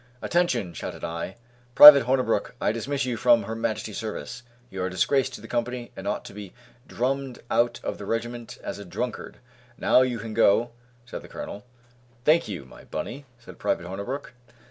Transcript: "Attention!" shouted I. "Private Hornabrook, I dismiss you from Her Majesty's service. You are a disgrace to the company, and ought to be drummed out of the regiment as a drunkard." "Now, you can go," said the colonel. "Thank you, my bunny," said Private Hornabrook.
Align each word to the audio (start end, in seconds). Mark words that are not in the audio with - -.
"Attention!" 0.19 0.73
shouted 0.73 1.03
I. 1.03 1.35
"Private 1.75 2.05
Hornabrook, 2.05 2.55
I 2.59 2.71
dismiss 2.71 3.05
you 3.05 3.17
from 3.17 3.43
Her 3.43 3.53
Majesty's 3.55 3.99
service. 3.99 4.41
You 4.71 4.81
are 4.81 4.87
a 4.87 4.89
disgrace 4.89 5.29
to 5.29 5.41
the 5.41 5.47
company, 5.47 5.91
and 5.95 6.07
ought 6.07 6.25
to 6.25 6.33
be 6.33 6.53
drummed 6.87 7.37
out 7.51 7.79
of 7.83 7.99
the 7.99 8.05
regiment 8.07 8.57
as 8.63 8.79
a 8.79 8.83
drunkard." 8.97 9.37
"Now, 9.77 10.01
you 10.01 10.17
can 10.17 10.33
go," 10.33 10.71
said 11.05 11.21
the 11.21 11.27
colonel. 11.27 11.65
"Thank 12.25 12.47
you, 12.47 12.65
my 12.65 12.83
bunny," 12.85 13.27
said 13.37 13.59
Private 13.59 13.85
Hornabrook. 13.85 14.33